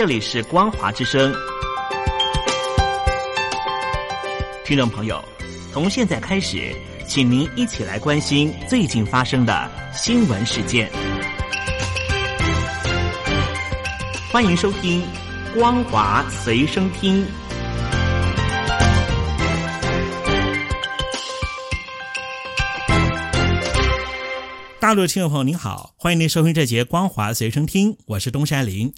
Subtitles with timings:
[0.00, 1.30] 这里是光华之声，
[4.64, 5.22] 听众朋友，
[5.70, 6.74] 从现在开始，
[7.06, 10.90] 请您一起来关心最近发生的新闻事件。
[14.32, 15.04] 欢迎收听
[15.54, 17.22] 光华随身听。
[24.80, 28.90] 大陆的听众朋友您好，欢迎您收听这节光华随身听，我是东山林。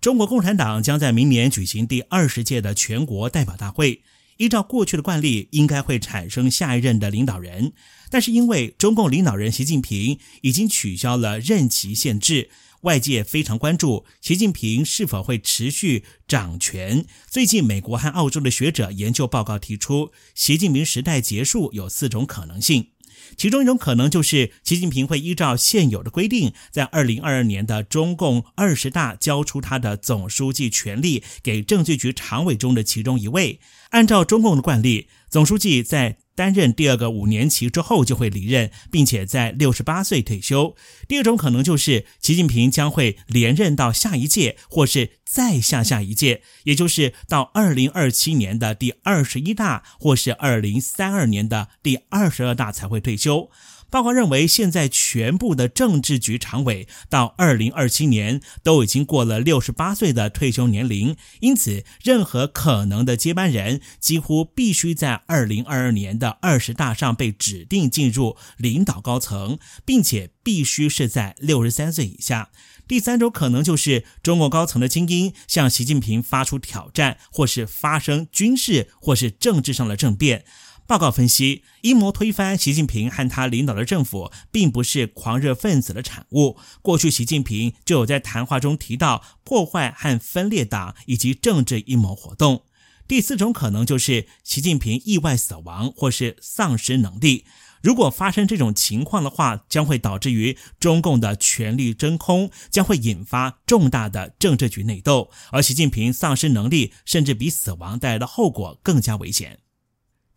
[0.00, 4.02] 中国共产党将在明年举行第二十届的全国代表大会。
[4.36, 7.72] 依照过去的惯例，应该会产生下一任的领导人。
[8.08, 12.48] 但是因为中共领导人习近平已经取消了任期限制，
[12.82, 17.04] 外界非常关注习近平是否会持续掌权。
[17.28, 22.90] 最近，美国和澳洲的学者研究报告提出，习近平时代结束有四种可能性。
[23.36, 33.60] 其中一种可能就是习近平会依照现有的规定，在二零二二年的中共二十大交出他的总书记权力给政治局常委中的其中一位。
[33.90, 40.76] 按照中共的惯例，总书记在担任第二个五年期之后就会离任，并且在六十八岁退休。
[41.06, 53.50] 第二种可能就是习近平将会连任到下一届，或是再下下一届，也就是到二零二七年的第二十一大，或是二零三二年的第二十二大才会退休。
[53.90, 72.50] 报告认为，现在全部的政治局常委到二零二七年都已经过了六十八岁的退休年龄，因此，任何可能的接班人几乎必须在二零二二年的二十大上被指定进入领导高层，并且必须是在六十三岁以下。
[72.86, 80.44] 第三种可能就是中国高层的精英向习近平发出挑战，或是发生军事或是政治上的政变。
[80.88, 86.56] 报告分析，阴谋推翻习近平和他领导的政府，并不是狂热分子的产物。
[86.80, 92.62] 过去，习近平就有在谈话中提到破坏和分裂党以及政治阴谋活动。
[93.06, 97.44] 第四种可能就是习近平意外死亡或是丧失能力。
[97.82, 105.30] 如果发生这种情况的话，将会导致于中共的权力真空，将会引发重大的政治局内斗。
[105.52, 109.58] 而习近平丧失能力，甚至比死亡带来的后果更加危险。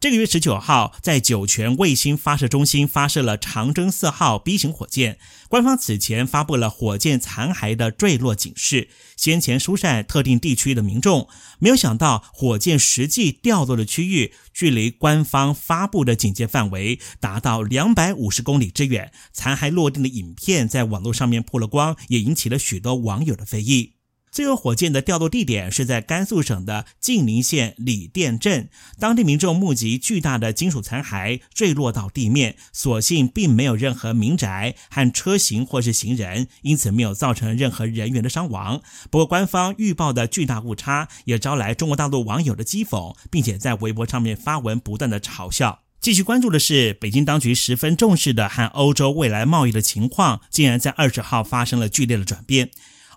[0.02, 5.20] 这个月十九号，在酒泉卫星发射中心发射了长征四号 B 型火箭。
[5.48, 11.30] 官方此前发布了火箭残骸的坠落警示，先前疏散特定地区的民众。
[11.60, 19.12] 没有想到，火箭实际掉落的区域距离官方发布的警戒范围达到两百五十公里之远。
[19.32, 24.01] 残骸落定的影片在网络上面曝了光，也引起了许多网友的非议。
[24.32, 28.70] 最后，火箭的掉落地点是在甘肃省的晋宁县李店镇。
[28.98, 38.82] 当地民众目击巨大的金属残骸坠落到地面，所幸并没有任何民宅和车型或是行人，因此没有造成任何人员的伤亡。
[39.10, 45.80] 不过，官方预报的巨大误差也招来中国大陆网友的讥讽，并且在微博上面发文不断的嘲笑。
[46.00, 52.72] 继续关注的是，北京当局十分重视的和欧洲未来贸易的情况，竟然在二十号发生了剧烈的转变。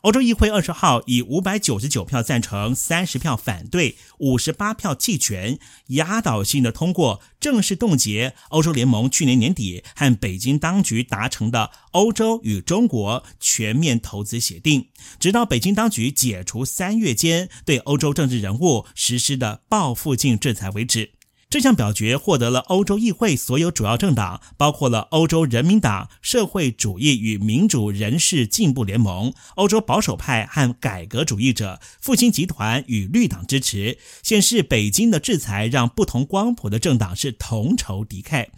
[0.04, 14.88] 欧洲议会二十号以五百九十九票赞成、三十票反对、五十八票弃权，压倒性的通过，正式冻结欧洲联盟去年年底和北京当局达成的欧洲与中国全面投资协定，
[15.19, 21.12] 直到北京当局解除三月间对欧洲政治人物实施的报复性制裁为止。
[21.54, 38.48] 这项表决获得了欧洲议会所有主要政党，包括了欧洲人民党、社会主义与民主人士进步联盟、欧洲保守派和改革主义者、复兴集团与绿党支持，显示北京的制裁让不同光谱的政党是同仇敌忾。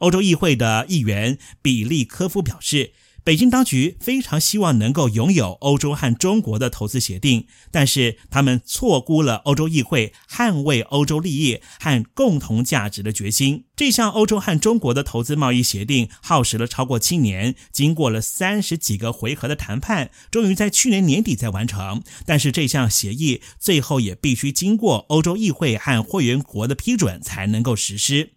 [0.00, 2.92] 欧洲议会的议员比利科夫表示。
[3.24, 13.66] 北京当局非常希望能够拥有欧洲和中国的投资协定，但是他们错估了欧洲议会捍卫欧洲利益和共同价值的决心。
[13.76, 22.02] 这项欧洲和中国的投资贸易协定耗时了超过七年，经过了三十几个回合的谈判，终于在去年年底才完成。
[22.26, 28.30] 但是这项协议最后也必须经过欧洲议会和会员国的批准才能够实施。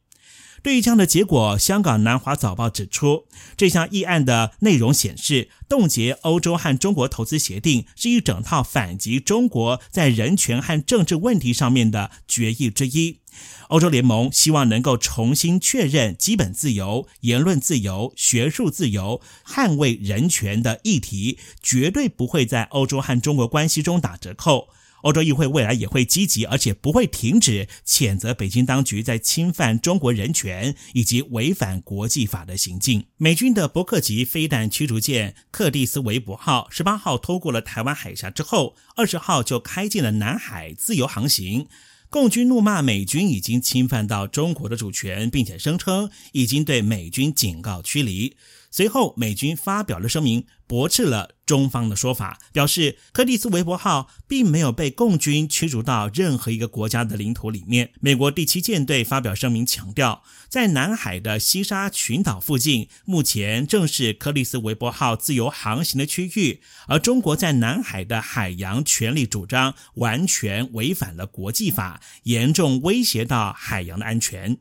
[0.65, 13.19] 对于这样的结果，香港南华早报指出，这项议案的内容显示，冻结欧洲和中国投资协定是一整套反击中国在人权和政治问题上面的决议之一。
[13.67, 24.69] 欧洲联盟希望能够重新确认基本自由、言论自由、学术自由、捍卫人权的议题，绝对不会在欧洲和中国关系中打折扣。
[25.05, 33.05] 欧洲议会未来也会积极，而且不会停止谴责北京当局在侵犯中国人权以及违反国际法的行径。
[33.17, 41.67] 美军的伯克级飞弹驱逐舰克蒂斯韦伯号十八号通过了台湾海峡之后，二十号就开进了南海自由航行。
[42.09, 48.35] 共军怒骂美军已经侵犯到中国的主权，并且声称已经对美军警告驱离。
[48.75, 57.93] 随后，美军发表了声明，驳斥了中方的说法，表示柯蒂斯韦伯号并没有被共军驱逐到任何一个国家的领土里面。
[58.01, 74.57] 美国第七舰队发表声明，强调在南海的西沙群岛附近，目前正是柯蒂斯韦伯号自由航行的区域，而中国在南海的海洋权利主张完全违反了国际法，严重威胁到海洋的安全。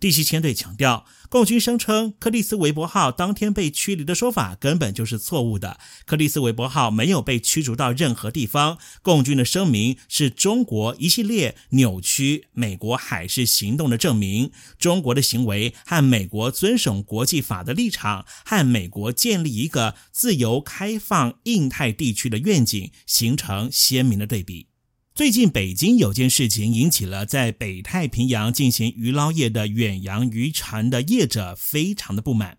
[0.00, 5.78] 第七舰队强调，共军声称克里斯韦伯号当天被驱离的说法根本就是错误的。
[6.04, 8.76] 克里斯韦伯号没有被驱逐到任何地方。
[9.00, 14.50] 共军的声明是中国一系列扭曲美国海事行动的证明。
[14.78, 24.73] 中国的行为和美国遵守国际法的立场，和美国建立一个自由开放印太地区的愿景形成鲜明的对比。
[25.16, 32.58] 最近，北京有件事情引起了在北太平洋进行渔捞业的远洋渔船的业者非常的不满。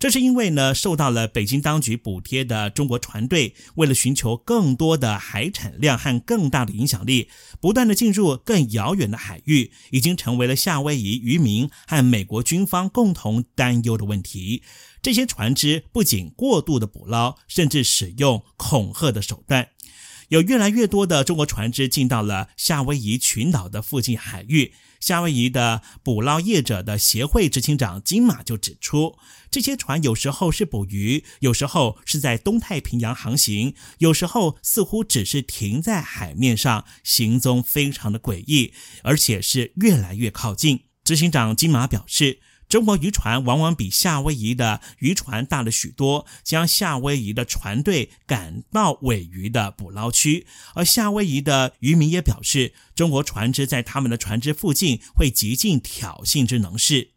[0.00, 7.28] 这是因为呢，受到了北京当局补贴的中国船队，为了寻求更多的海产量和更大的影响力，
[7.60, 14.64] 不断的进入更遥远的海域，已经成为了夏威夷渔民和美国军方共同担忧的问题。
[15.00, 19.68] 这些船只不仅过度的捕捞，甚至使用恐吓的手段。
[20.32, 24.72] 有越来越多的中国船只进到了夏威夷群岛的附近海域。
[24.98, 29.18] 夏威夷的捕捞业者的协会执行长金马就指出，
[29.50, 40.84] 这些船有时候是捕鱼，有时候是在东太平洋航行，有时候似乎只是停在海面上，行踪非常的诡异，而且是越来越靠近。
[41.04, 42.38] 执行长金马表示。
[42.72, 57.10] 中国渔船往往比夏威夷的渔船大了许多，将夏威夷的船队赶到尾鱼的捕捞区，而夏威夷的渔民也表示，中国船只在他们的船只附近会极尽挑衅之能事。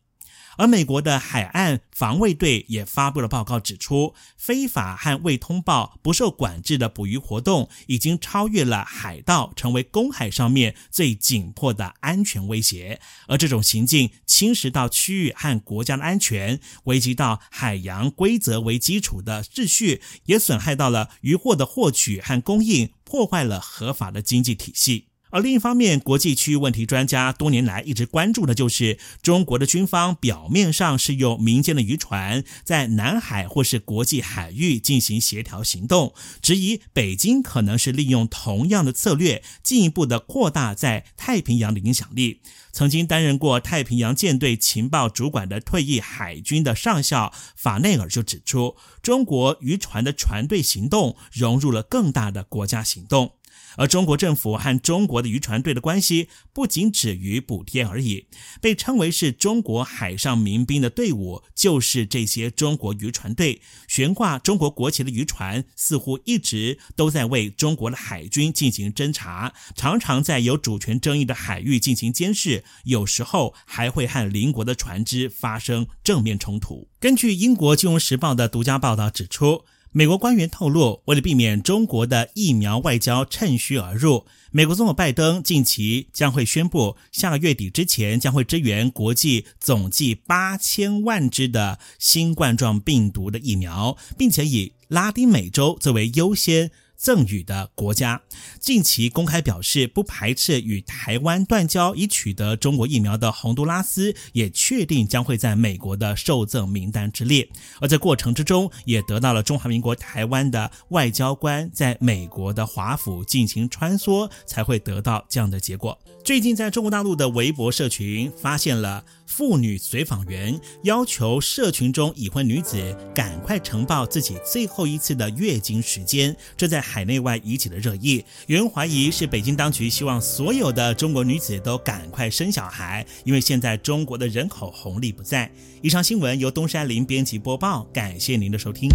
[0.58, 13.00] 而美国的海岸防卫队也发布了报告，指出非法和未通报、不受管制的捕鱼活动已经超越了海盗，成为公海上面最紧迫的安全威胁。
[13.28, 25.08] 而这种行径侵蚀到区域和国家的安全，危及到海洋规则为基础的秩序，也损害到了渔获的获取和供应，破坏了合法的经济体系。
[25.36, 42.40] 而另一方面，国际区域问题专家多年来一直关注的就是中国的军方表面上是用民间的渔船在南海或是国际海域进行协调行动，质疑北京可能是利用同样的策略，进一步的扩大在太平洋的影响力。
[42.72, 53.34] 曾经担任过太平洋舰队情报主管的退役海军的上校法内尔就指出，中国渔船的船队行动融入了更大的国家行动。
[53.78, 58.28] 而中国政府和中国的渔船队的关系不仅止于补贴而已，
[58.62, 63.62] 被称为是中国海上民兵的队伍，就是这些中国渔船队。
[63.88, 76.90] 悬挂中国国旗的渔船似乎一直都在为中国的海军进行侦查，常常在有主权争议的海域进行监视，有时候还会和邻国的船只发生正面冲突。
[77.00, 79.66] 根据英国《金融时报》的独家报道指出。
[79.98, 96.72] 美国官员透露，为了避免中国的疫苗外交趁虚而入，美国总统拜登近期将会宣布，下个月底之前将会支援国际总计八千万支的新冠状病毒的疫苗，并且以拉丁美洲作为优先。
[97.06, 98.20] 赠予的国家
[98.60, 107.48] 近期公开表示不排斥与台湾断交以取得中国疫苗的洪都拉斯，也确定将会在美国的受赠名单之列。
[107.80, 115.96] 而在过程之中，也得到了中华民国台湾的外交官在美国的华府进行穿梭，才会得到这样的结果。
[116.24, 128.24] 最近在中国大陆的微博社群发现了妇女随访员要求社群中已婚女子赶快呈报自己最后一次的月经时间，这在海内外引起了热议。
[128.48, 135.52] 有人怀疑是北京当局希望所有的中国女子都赶快生小孩，因为现在中国的人口红利不在。
[135.82, 138.90] 以上新闻由东山林编辑播报，感谢您的收听。